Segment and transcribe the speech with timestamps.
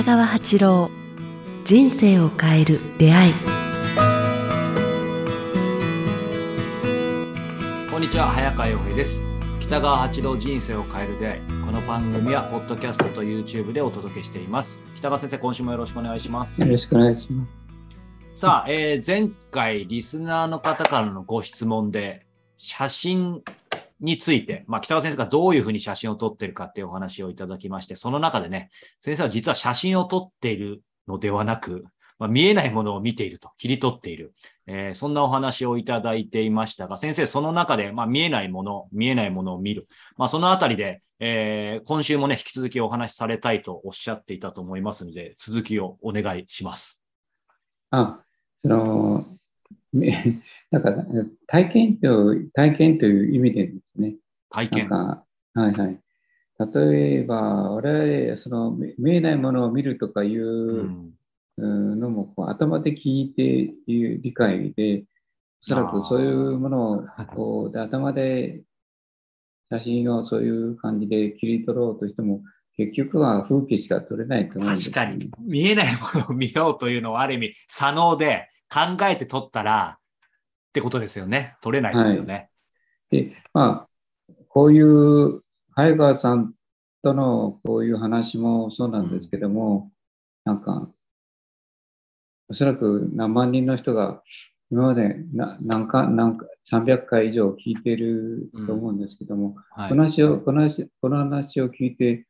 [0.00, 0.90] 北川八郎
[1.62, 3.34] 人生を変える出会い。
[7.90, 9.26] こんにちは早川洋平です。
[9.60, 11.40] 北川八郎人生を変える出会い。
[11.66, 14.80] この番組はポッドキャストと YouTube でお届けしています。
[14.96, 16.62] 北川先生今週もよろしくお願いします。
[16.62, 17.50] よろしくお願いします。
[18.32, 22.24] さあ、えー、前回リスナーの方からのご質問で
[22.56, 23.42] 写真
[24.00, 31.84] について、まあ、北川先生がどういうふうに写真を撮ってるかっていうお話をいただきまして、その中でね、先生は実は写真を撮っているのではなく、
[32.18, 34.34] まあ、見えないものを見ていると、切り取っている、
[34.66, 47.02] えー、そんなお話をいただいていましたが、先生、その中で、まあ、見えないもの、見えないものを見る、まあ、そのあたりで、えー、今週もね、引き続きお話しされたいとおっしゃっていたと思いますので、続きをお願いします。
[47.90, 48.18] あ、
[48.56, 49.24] その、
[50.70, 50.92] なんか
[51.46, 54.14] 体験と体験という意味でですね。
[54.50, 55.24] 体験は
[55.56, 56.00] いはい。
[56.74, 61.12] 例えば、我々、その見えないものを見るとかいう
[61.56, 65.04] のも、こう頭で聞いていう理解で、
[65.62, 68.62] おそらくそういうものをこう頭で
[69.70, 72.42] 写真をそういう感じで切り取ろうとしても、
[72.76, 75.30] 結局は風景しか撮れないと思うんです、ね、確かに。
[75.40, 79.99] 見えないものを見ようというのはある意味、左脳で考えて撮ったら、
[80.70, 81.56] ってことですよね。
[81.62, 82.48] 取れないですよね。
[83.10, 83.86] はい、で、まあ、
[84.48, 86.54] こういう早川さん
[87.02, 89.90] とのこういう話もそうなんですけども、
[90.46, 90.88] うん、なんか、
[92.48, 94.22] おそらく何万人の人が
[94.70, 102.26] 今まで何か、何か、300回以上聞いてると思うんですけども、うんはい、この話を、この話、この話を聞いて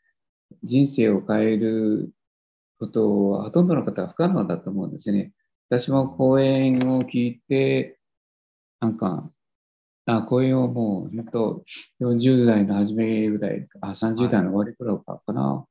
[0.62, 2.10] 人生を変える
[2.78, 5.32] ことはほとんどの方は不可能だと思うんですね。
[5.68, 7.99] 私も講演を聞いて、
[8.80, 9.30] なんか、
[10.06, 11.62] あ、こういうもう、ほんと、
[12.00, 15.64] 40代の初めぐらい、あ、30代の終わり頃かかな。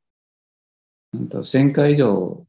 [1.11, 2.45] ほんと、1000回以上、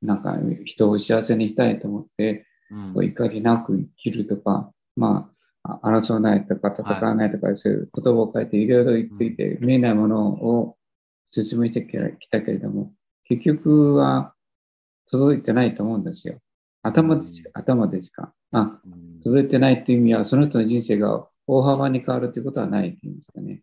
[0.00, 5.30] なんか、人を幸せにしたいと思って、うん、怒りなく生きるとか、ま
[5.64, 10.76] あ、争わないとか、戦わないとか、そういう言葉を書いていろいろ言っていて、見えないものを
[11.32, 12.92] 説明してきたけれども、
[13.24, 14.34] 結局は
[15.10, 16.38] 届いてないと思うんですよ。
[16.82, 18.32] 頭でしか、頭でしか？
[18.52, 18.80] あ、
[19.24, 23.62] 届いてないっていう意味は、その人の人生が大幅に変わるということはないっていうんですかね。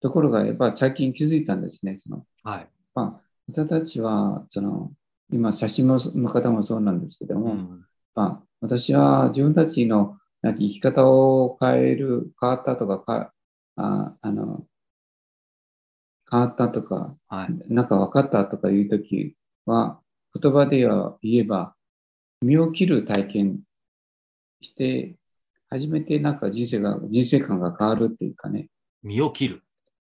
[0.00, 1.98] ところが、やっぱ最近気づいたんですね。
[2.02, 2.68] そのはい。
[2.94, 4.92] まあ、私たちは、その、
[5.30, 5.98] 今、写真の
[6.28, 13.32] 方もそうなんですけども、うん、まあ、私は自分たちのなんか生き方を変える、変わったとか、か
[13.76, 14.66] ああの
[16.30, 20.00] 変わったとか、はい、なんか分かったとかいうときは、
[20.40, 21.74] 言葉では言えば、
[22.42, 23.60] 身を切る体験
[24.62, 25.16] して、
[25.68, 28.68] 初めてなんか人生が、人生観が変わるっていうかね。
[29.02, 29.62] 身を切る。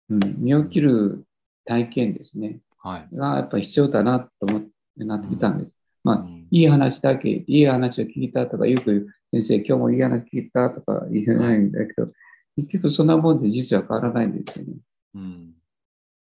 [0.10, 1.26] うん、身を切る
[1.66, 2.60] 体験ですね。
[2.78, 3.16] はい。
[3.16, 5.72] がやっぱり必要だなと思ってなってきたんです。
[6.04, 12.10] まあ、うん、いい話だけ、いい話を聞いたとか、よく先生、今日もいい話聞いたとか言えないんだけど、は
[12.58, 14.74] い、結局そんなもんで人生は変わらないんですよね。
[15.16, 15.54] うん。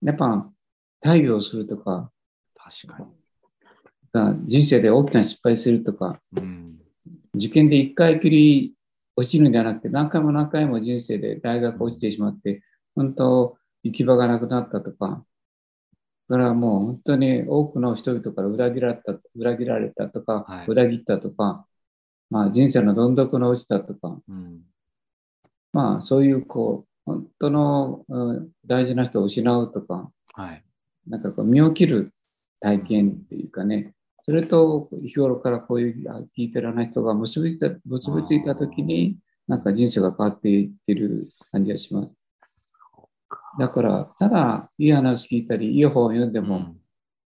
[0.01, 0.51] やっぱ、
[1.01, 2.11] 大病するとか、
[2.55, 3.05] 確かに。
[4.47, 6.78] 人生で大きな失敗するとか、うん、
[7.39, 8.75] 受験で一回きり
[9.15, 12.61] 落ちるんじゃなくて、何回も何回も人生で大学落ちてしまって、
[12.95, 15.25] 本当、行き場がなくなったとか、
[16.29, 21.65] だからもう本当に多くの人々から裏切られた裏切られたとか、はい、裏切ったとか、
[22.29, 24.61] まあ、人生のどん底に落ちたとか、うん、
[25.73, 30.63] まあそういうこう本当の、うん、大事な人を失うとか、はい、
[31.07, 32.11] なんかこう身を切る
[32.59, 33.93] 体験っていうかね、
[34.29, 39.17] それと日頃からこういう聞いてらない人が結びついた結びついたときに、
[39.47, 42.11] なんか人生が変わっていってる感じがします。
[43.57, 46.77] だから、ただいい話聞いたり、いい本を読んでも、うん、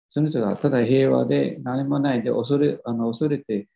[0.10, 3.68] その人がただ平和で何もないで恐れあの恐れて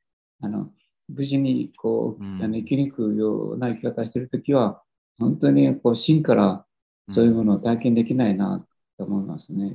[0.42, 0.72] あの
[1.08, 4.82] 無事にこう、うん、生きにくいような生き方してるときは、
[5.20, 6.66] 本当にこう真から
[7.14, 8.66] そういうものを体験できないな
[8.98, 9.70] と思いますね。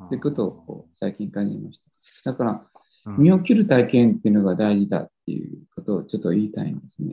[0.00, 1.80] と、うん、いうことをこう最近感じまし
[2.22, 2.32] た。
[2.32, 2.66] だから、
[3.04, 7.12] 身を切る体験っていうのが大事だっていうことをちょっと言いたいんですね。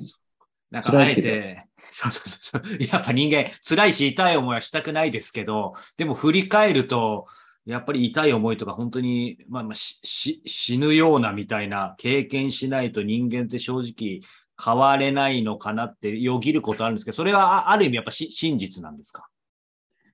[0.70, 2.84] なんかあえて、そうそうそう。
[2.84, 7.28] やっぱ人間、辛いし痛い思いはしたくないですけど、でも振り返ると、
[7.66, 14.22] やっぱり痛い思いとか本当に、まあ、まあ死ぬようなみたいな経験しないと人間って正直
[14.64, 19.28] 変われないのかなってよぎることあるんですけど、それはある意味やっぱ真実なんですか？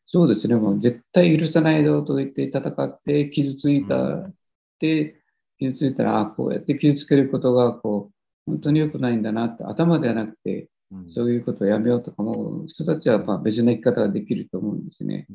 [0.07, 0.55] そうですね。
[0.55, 4.33] もう絶対許さないぞと言って戦って傷ついたっ
[4.79, 5.16] て、
[5.59, 10.69] 傷ついたら、あこうやって傷つけることが、こう、本当に良くないんだなって、頭ではなくて、
[11.13, 15.27] そういうことをやめようとかも、人たちはまあ別の生き方ができると思うんですね。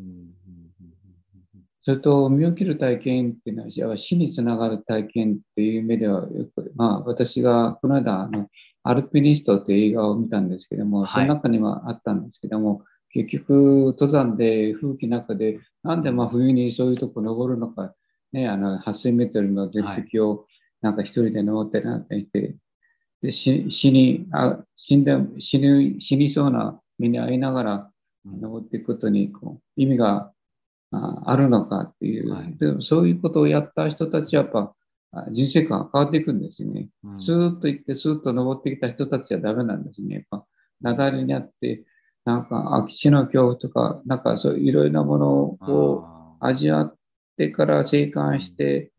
[1.85, 8.49] それと、身を切る体験っていうのは、死につながる体験っていう目では、よく、まあ、私がこの間、あの、
[8.85, 11.09] アルピニストっていう映画を見たんですけども、はい。
[11.09, 17.95] その中にはあったんですけども、結局、登山で、風紀の中で、なんで真冬にそういうとこ登るのか、
[18.33, 20.47] ね、あの、8000メートルの絶壁を、
[20.81, 22.57] なんか一人で登ってなんて言って、
[23.23, 27.91] で死死にあ死んで死ぬ死にそうな目に遭いながら
[28.25, 28.41] うん。
[28.41, 30.33] 登っていくことにこう意味が
[30.91, 32.57] ああるのかっていう、はい。
[32.57, 34.75] でもそういうことをやった人たちはやっぱ
[35.13, 36.89] あ人生観が変わっていくんですよね。
[37.05, 37.23] うん。
[37.23, 40.15] スーッと行って、スーッと登ってきた人たちはダメなんですね。
[40.15, 40.47] やっぱ、
[40.83, 41.85] 雪崩にあって、
[42.25, 45.29] なんか、空き地の恐怖とか、なんかそういういろいろなもの
[45.69, 46.97] を味わっ
[47.37, 48.91] てから生還して、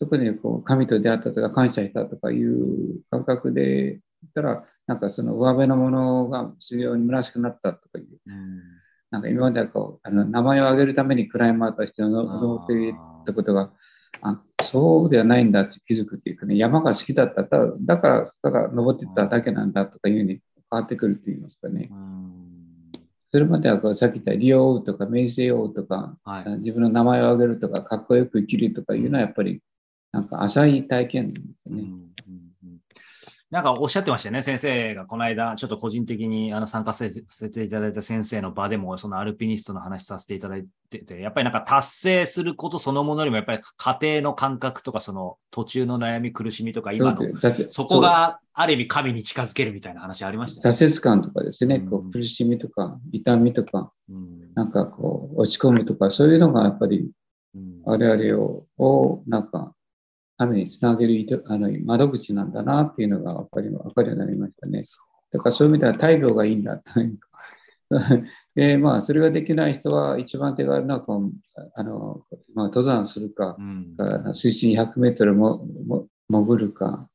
[0.00, 8.60] そこでこう神と出会ったとか感謝したとかいう感覚で言ったら、なんかその上辺のものが非常に虚しくなったとかいう、うん。
[9.10, 12.94] なんか今まではこう、あの名前を挙げるためにクライマーとしての登っていっ
[13.26, 13.70] たことが、
[14.22, 14.36] あ
[14.70, 21.88] そうではないんだって気づくっていうかね、山が好きだった、ただだから、ただ登ってただけなんだとかいうふうに変わってくるって言いますかね。
[21.90, 22.19] うん
[23.32, 29.62] それまではこうさっき言った利用とか名声をとか、はい自分の名前を挙げるとか、かっこよく生きるとかいうのはやっぱり、
[30.12, 31.82] なんか浅い体験なんですよね。
[31.82, 32.49] うんうんうん
[33.50, 47.22] なんかおっしゃってましたよね、先生がこの間、ちょっと個人的にあの参加させていただいた先生の場でも、そのアルピニストの話させていただいてて、やっぱりなんか達成することそのものよりも、やっぱり家庭の感覚とか、その途中の悩み、苦しみとか、今の
[47.70, 50.78] そこがある意味神に近づけるみたいな話ありましたよね。
[50.78, 52.08] 挫折感とかですね、こうん。
[52.08, 54.54] う苦しみとか痛みとか、うん。
[54.54, 57.10] なんかこう落ち込むとか、そういうのがやっぱり
[57.54, 57.80] うん。
[57.84, 59.74] 我々を、をなんか、
[60.40, 64.82] 神につなげる糸あの窓口なんだなっていうのが分かり分かるようになりましたね。
[65.32, 67.28] だからそういう意味では大病がいいんだというか。
[68.54, 71.30] で、まあ、それができない人は一番手軽なこう
[71.74, 72.22] あの、
[72.54, 73.96] まあ、登山するか、うん
[74.34, 77.06] 水深100メートルもも潜るか、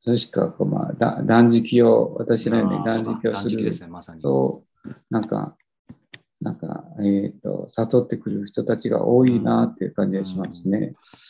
[0.00, 4.22] それしかこう、まあ、だ断食を、私のように断食をする断食ですね、まさに。
[4.22, 4.62] と、
[5.10, 5.54] なんか、
[6.40, 10.94] なんか、えっ、と、悟ってくる人たちが多いなっていう感じがしますね。
[10.96, 11.29] そ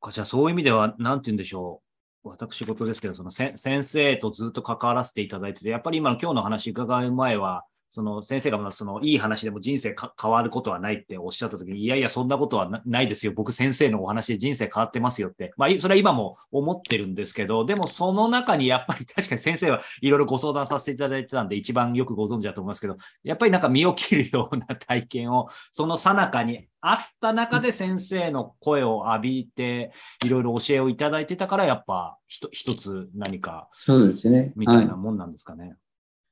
[0.00, 1.82] か、じゃあそういう意味では、なんて言うんでしょ
[2.24, 2.28] う。
[2.28, 13.32] 私事ですけど、その先生とずっと関わらせていただいてて、やっぱり今の今日の話伺う前は、その先生がまあそのいい話でも人生か変わることはないっておっしゃったときに、いやいや、そんなことはなないですよ。
[13.34, 15.52] 僕先生のお話で人生変わってますよって。
[15.56, 29.92] まあ、いそれは今も思ってるんですけど、でもその中にやっぱり確かに先生はいろいろご相談させていただいてたんで、一番よくご存知だと思いますけど、やっぱりなんか身を切るような体験を、その最中にあった中で先生の声を浴びて、
[30.24, 34.52] いろいろ教えをいただいてたから、やっぱひと一つ何かそうですね。
[34.56, 35.66] みたいなはもんなんですかね。
[35.66, 35.72] い、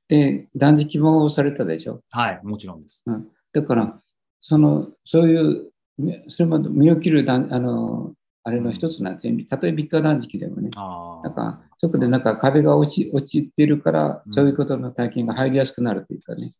[0.08, 2.00] で、断食もされたでしょ？
[2.10, 3.04] はい、もちろんです。
[3.52, 4.00] だから、
[4.40, 8.12] その、そういう、ねそれまで身を切る断、あの、
[8.44, 9.44] あれの一つなんですね。
[9.44, 10.70] たとえ3日断食でもね。
[10.76, 16.54] あなんか、そこでなんか壁が落ち、落ちてるからう、んそういうことの体験が入りやすくなるというかね。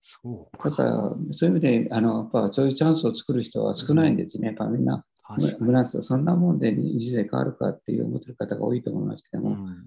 [0.00, 4.48] そうかだから、そういう意味で、あの、やっぱそういうチャンスを作る人は少ないんですね。
[4.48, 5.66] やっぱみんな、確かに。
[5.66, 9.85] むなすそんなもんで人生変わるかっていう思ってる方が多いと思いますけども、うん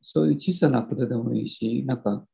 [0.00, 2.24] そういう小さなことでもいいし、なんか、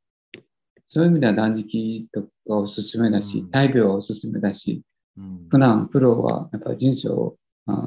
[0.88, 4.82] そういう意味では断食とかおすすめだしうん、大病はおすすめだし、
[5.16, 5.46] うん。
[5.50, 7.34] 普段プロはやっぱり人生を
[7.66, 7.86] あ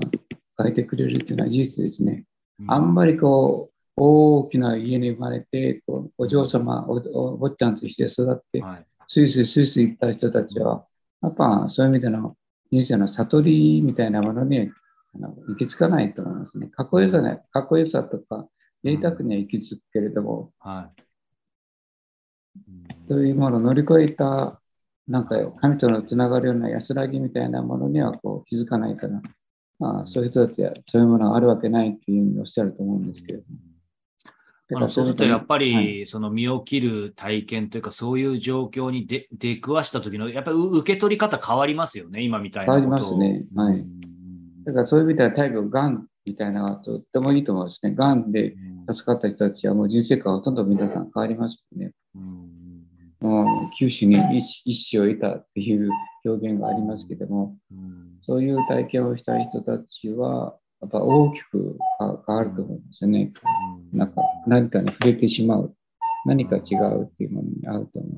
[0.57, 2.25] 変えてくれるっていうのは事実ですね。
[2.67, 8.85] あんまりこう、大きな家に生まれて、こうお嬢様お坊ちゃんとして育って、はい。
[9.07, 10.85] スイスイスイスイ行った人たちは、
[11.21, 12.35] やっぱそういう意味での
[12.71, 14.71] 人生の悟りみたいなものに
[15.15, 16.67] あの行き着かないと思いますね。
[16.67, 18.47] かっこよさね、かっこよさとか、
[18.83, 21.01] 贅沢には行き着くけれども、はい。
[21.05, 21.11] うん
[23.07, 24.61] そういうものを乗り越えた、
[25.07, 29.21] なんか神とのつながるような安らぎみたいなものにはこう気づかないから、
[29.79, 33.59] まあ、そういう人たちはそういうものがあるわけないっていうふうにおっしゃると思うんですけれども。
[34.73, 36.07] あのそうするとやっぱり、はい。
[36.07, 42.73] その身を切る体験というか、そういう状況に出出くわした時の、やっぱりう受け取り方変わりますよね、今みたいな。
[42.73, 43.43] 変わりますね。
[43.53, 43.79] はい。
[43.79, 44.63] うん。
[44.63, 47.95] だからそういう意味では大病、がんみたいなのはとってもいいと思うんですね。
[47.95, 48.55] がんで
[48.89, 51.91] 助かった人たちはもう人生観ほとんど皆さん変わりますよね。
[52.15, 52.61] うん
[53.21, 53.45] もう
[53.77, 55.91] 九死に一一死を得たっていう
[56.25, 63.33] 表現がありますけども、うんそういう体験をした人たちは、やっぱ大きく変わると思うんですよね。
[63.91, 65.75] うんなんか何かに触れてしまう。
[66.25, 68.11] 何か違うっていうものに合うと思う。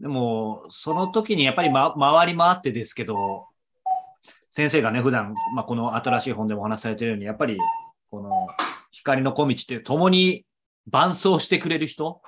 [0.00, 3.44] でも、その時にやっぱり、ま、回り回ってですけど、
[4.54, 7.58] 先生がね、普段、まあ、この新しい本でもお話しされてるように、やっぱり、
[8.08, 8.30] この
[8.92, 10.46] 光の小道って共に
[10.86, 12.22] 伴走してくれる人、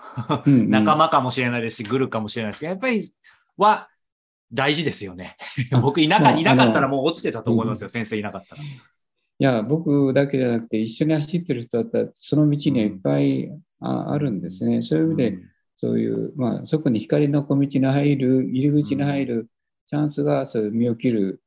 [0.45, 3.13] うんうん仲間かもしれないですし、グルかもしれないですけど、やっぱり
[3.57, 3.89] は、
[4.53, 5.37] 大事ですよね。
[5.81, 8.63] 僕いなかいなかったらもう落ちてたと思いますよ、先生いなかったら。
[8.63, 8.67] い
[9.39, 14.83] や、僕だけじゃなくて、一緒に走ってる人だったら、その道にはいっぱいああるんですね。
[14.83, 15.39] そういう意味で、
[15.79, 19.49] そういう、まあ、そこに光の小道に入る、入り口に入る
[19.91, 21.39] チャンスが、そういう身を切る、うん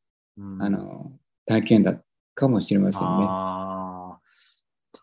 [0.60, 1.12] あの、
[1.46, 2.02] 体験だ
[2.36, 3.06] かもしれませんね。
[3.28, 3.90] あー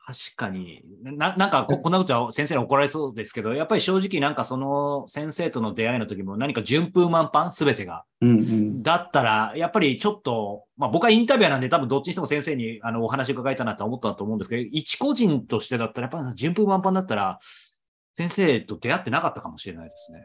[0.09, 8.05] 確かにな、なんかここんなことは先生に怒られそうですけど、やっぱり正直なんかその先生との出会いの時も何か順風満帆、すべてが。
[8.21, 8.83] うんうん。
[8.85, 17.40] だったら、やっぱりちょっと、まあ僕はインタビュアーなんで多分どっちにしても先生にあのお話伺いたいなとは思ったと思うんですけど、一個人としてだったら、やっぱり順風満帆だったら、
[18.16, 20.21] 先生と出会ってなかったかもしれないですね。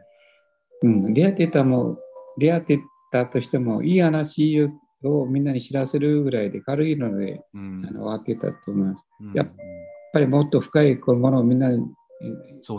[0.82, 1.96] うん、出会ってたも、
[2.38, 2.78] 出会って
[3.10, 4.68] たとしても、いい話を
[5.02, 9.04] みんなに知らせるぐらいで軽いので、うんあの、分けたと思います。
[9.20, 9.52] うんやっ
[10.12, 11.86] ぱりもっと深いものをみんなに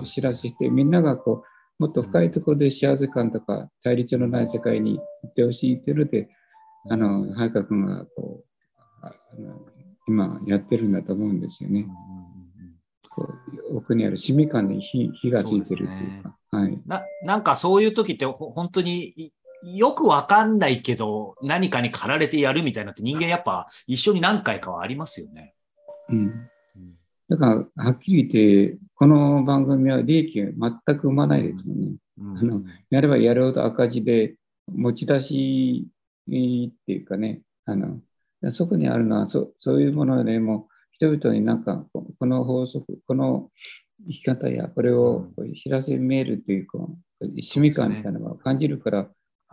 [0.05, 6.29] 知らせて、みんながこうもっと深いところで幸せ感とか対立のない世界に行ってほしいというので、
[6.89, 8.45] あの、早川君がこう
[9.01, 9.59] ああの
[10.07, 11.87] 今やってるんだと思うんですよね。
[13.09, 13.27] こ
[13.71, 16.37] う奥にある市民感に火火がついてるというか。
[16.51, 16.79] はい。
[16.85, 19.31] ななんかそういう時ってほ本当にい
[19.63, 25.53] よくわかんないけど何かに駆られてやるみたいなって人間やっぱ一緒に何回かはありますよね。
[26.09, 26.31] うん。
[27.29, 31.95] だから、はっきり言って、この番組は利益が全く生まないですよね。
[32.19, 34.35] うんあのやればやるほど赤字で、
[34.71, 35.87] 持ち出し
[36.27, 36.31] っ
[36.85, 37.99] ていうかね、あの、
[38.51, 43.49] そこにあるのはそ、そういうものでも、人々になんか、ここの法則、この
[44.07, 46.77] 生き方や、これをこう知らせ見えるというか、
[47.41, 49.09] 使命感みたいなのを感じるから、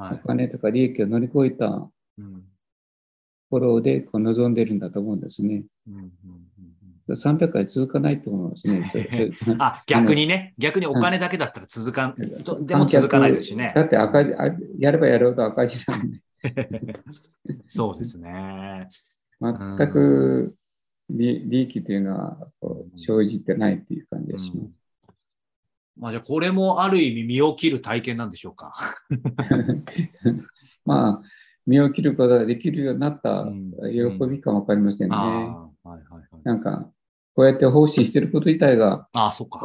[0.08, 0.20] おはい。
[0.26, 2.44] 金とか利益を乗り越えたとうん
[3.50, 5.64] ころでこう望んでるんだと思うんですね。
[5.88, 6.10] うんうんうん
[7.16, 9.30] 300回続かないと思いますね。
[9.58, 12.14] あ逆にね、逆にお金だけだったら続かん、
[12.44, 13.72] とでも続かないですしね。
[13.74, 13.82] だ。
[13.82, 14.46] って赤字、あ
[14.78, 16.20] やればやるほど赤字なんで、
[17.66, 18.86] そうですね。
[19.40, 20.54] 全く
[21.08, 22.48] 利利益というのは
[22.96, 24.74] 生じてないっていう感じがしうん
[25.96, 28.74] まあじゃあこれもある意味身を切る体験なんでしょうか？
[30.84, 31.22] まあ、
[31.66, 33.72] 身を切ることができるようになったうん
[34.18, 35.16] 喜びかもわかりませんね。
[36.44, 36.90] なんか、
[37.34, 39.60] こうやって奉仕してること自体がああ、そっか。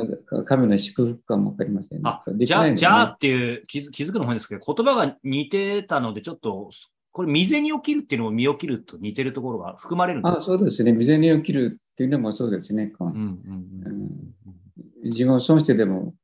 [0.45, 2.03] 神の祝福かもわかりませんね。
[2.05, 6.69] あ、じゃあ、じゃあっていう気づ気づくのも変ですけど、言葉が似てたので、ちょっと、
[7.11, 10.91] これ、未然を切るっていうのも身を切ると似てるところが含まれるんですあかそうですね。
[10.91, 12.87] 未然を切るっていうのもそうですね。
[12.87, 13.94] こううんうん
[15.05, 16.15] 自分を損してでも、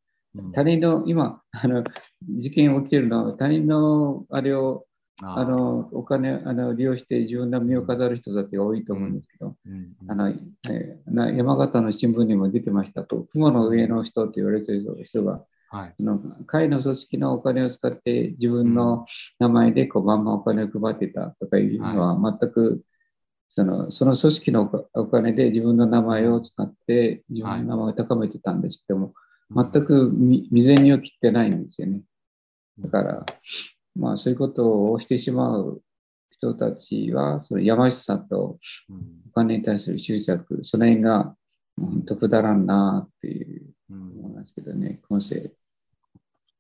[0.54, 1.84] 他人の、今、あの、
[2.22, 4.86] 事件起きてるのは、他人のあれを、
[5.24, 9.56] ああの、お金、あの、利用して自分の身を飾る人だって多いと思うんですけど、
[10.08, 15.96] あの、えーな山形の新聞にも出てましたと、雲の上の人って言われてる人が、はい。
[16.00, 19.06] あの会の組織のお金を使って自分の
[19.40, 22.84] 名前でこうバンバンお金を配ってたとかいうのは全く、
[23.54, 29.14] そのその組織のお金で自分の名前を使って自分の名前を高めてたんですけども、
[29.54, 32.02] 全く未未然にを切ってないんですよね。
[32.80, 33.26] だから、
[33.96, 35.82] まあそういうことをしてしまう
[36.30, 38.58] 人たちは、そのやましさと
[38.90, 39.22] うん。
[39.30, 41.36] お金に対する執着、その辺が
[41.80, 44.12] 本当くだらんなっていううん。
[44.20, 45.52] 思いますけどね、今世。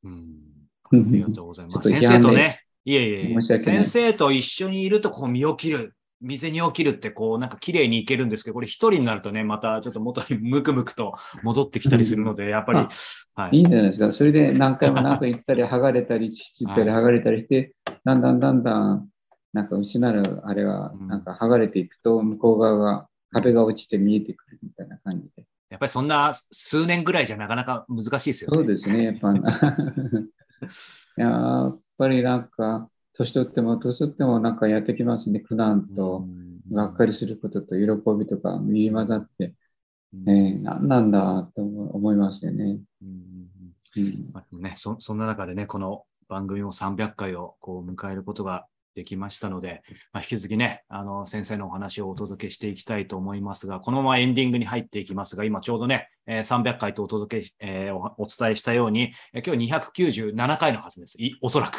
[0.03, 0.51] うん。
[0.91, 1.89] ありがとうございます。
[1.89, 12.89] 先と生とね、いえいえ先生と一緒にいるとこう身を切る、水にを切るってこうなんか綺麗にいけるんですけど、これ一人になるとね、またちょっと元にムクムクと戻ってきたりするので、やっぱり、あ
[13.33, 14.11] はいいんじゃないですか。
[14.11, 17.73] それで何回も何か言ったり、剥がれたり、ちったり、はい剥がれたりして、
[18.05, 19.09] だんだんだんだん、
[19.53, 25.45] なんか失う、あれはう、んなんか剥がれていくと、向こう側が、壁が落ちて見えてくるみたいな感じで。
[25.69, 28.57] やっぱりそんな数年ぐらいじゃなかなか難しいですよね。
[28.57, 29.33] そうですね、やっぱ。
[31.17, 35.39] やっぱりなんか、年取っても、年取ってもなんかやってきますね。
[35.39, 36.25] 苦難と、
[36.71, 37.85] がっかりすることと、喜
[38.17, 39.53] びとか、入り混ざって、
[40.13, 42.79] うんえー、何なんだと思思いますよね。
[44.31, 61.21] まあね、そそんな中でね、この番組も300回をこう迎えることができましたので、まあ、引き続きね、あの先生のお話をお届けしていきたいと思いますが、このままエンディングに入っていきますが、今ちょうどね、えー300回とお届けし、えーおお伝えしたように、えー今日297回のはずです。
[61.21, 61.77] いおそらく。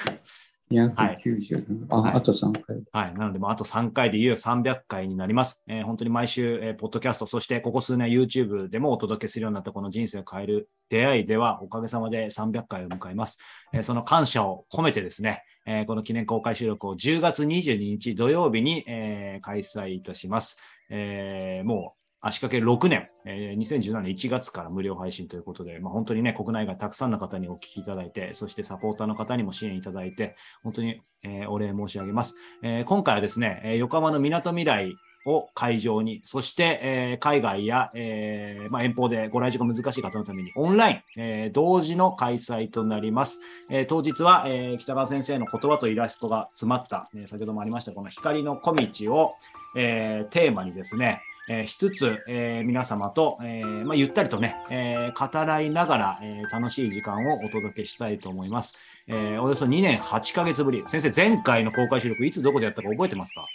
[0.73, 2.83] 290、あ、はいあと3回。
[2.93, 3.15] はい。
[3.15, 5.63] なので、もうあと3回でいよいよ300回になります。
[5.67, 13.39] えー本当に毎週、えーポッドキャスト、そしてここ数年 YouTube でもお届けするようになったこの人生を変える出会いでは、おかげさまで300回を迎えます。
[13.73, 20.59] えーその感謝を込めてですね、えーこの記念公開収録を10月22日土曜日に、えー開催いたします。
[20.91, 32.37] えーもう足掛け6年、えー、2017年1月から無料配信ということで、まあ、本当にね、国内外たくさんの方にお聞きいただいて、そしてサポーターの方にも支援いただいて、本当に、えー、お礼申し上げます。
[32.63, 43.41] えー、今回はですね、え横浜のみなとみらいを会場に、そして、えー、海外や、えーまあ、遠方でご来場が難しい方のためにオンライン、えー、同時の開催となります。
[43.71, 49.35] えー、当日は、えー、北川先生の言葉とイラストが詰まった、えー、先ほどもありましたこの光の小道を、
[49.77, 58.75] えー、テーマにですね、えー、しつつ、えー、皆様と、えーまあ、ゆったりとね、えー、語らいながら、えー、楽しい時間をお届けしたいと思います。
[59.09, 60.85] えー、およそ2年8ヶ月ぶり。
[60.87, 63.47] 先生、前回の公開収録、いつどこでやったか覚えてますか？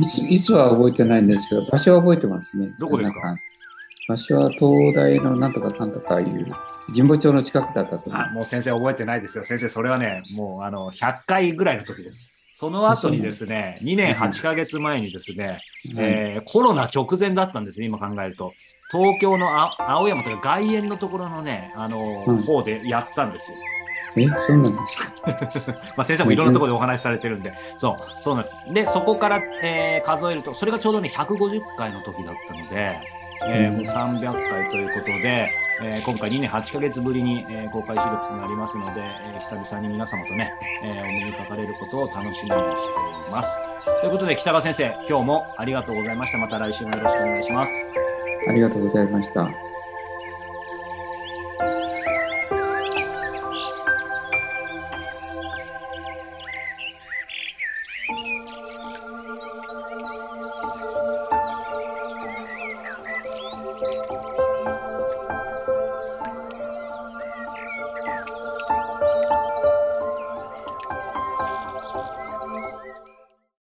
[0.00, 2.68] いついつは覚えてないんですけど、場所は覚えてますね。
[2.78, 3.36] どこですか？
[4.08, 6.46] 場所は東大のなんとかかんとかいう
[6.88, 8.34] 神保町の近くだったと思う。
[8.34, 9.44] もう先生覚えてないですよ。
[9.44, 12.30] 先生、それはね、もうあの100回ぐらいの時です。
[12.62, 15.58] その後にですね、2年8ヶ月前にですね、
[15.98, 18.52] えー、コロナ直前だったんですね、今考えると。
[18.92, 19.48] 東京の
[19.80, 23.58] 青山というか外苑のところのね、あの、うん、方でやったんですよ。
[24.14, 24.76] え、そうなんです
[25.66, 25.72] か？
[25.96, 28.56] まあ先生もいろんなところでお話しされてるんで、そう、そうなんです。
[28.72, 32.96] で、そこから、えー、数えると、それがちょうどね、150回の時だったので、
[33.48, 35.50] えー、もう300回ということで、
[35.84, 40.52] えー、今回2年8ヶ月ぶりに、えー、公開収録となりますので、えー、久々に皆様とね、
[40.84, 43.56] え、お目にかかれることを楽しみにしております。
[44.00, 46.38] ということで、北川先生、今日もありがとうございました。
[46.38, 47.72] また来週もよろしくお願いします。
[48.48, 49.71] ありがとうございました。